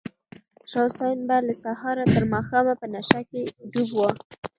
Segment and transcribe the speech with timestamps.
[0.71, 3.99] شاه حسین به له سهاره تر ماښامه په نشه کې ډوب و.